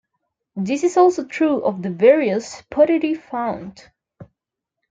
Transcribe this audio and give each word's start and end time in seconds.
This 0.55 0.83
is 0.83 0.97
also 0.97 1.25
true 1.25 1.63
of 1.63 1.83
the 1.83 1.91
various 1.91 2.63
pottery 2.71 3.13
found. 3.13 3.91